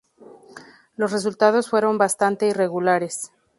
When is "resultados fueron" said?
1.11-1.99